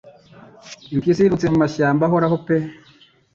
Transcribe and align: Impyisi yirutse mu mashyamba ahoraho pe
Impyisi 0.93 1.21
yirutse 1.23 1.45
mu 1.51 1.57
mashyamba 1.63 2.03
ahoraho 2.05 2.35
pe 2.45 2.55